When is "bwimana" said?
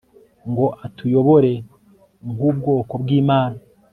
3.01-3.59